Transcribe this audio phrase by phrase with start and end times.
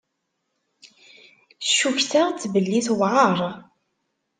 [1.67, 3.37] Ccukteɣ-tt belli tewεer.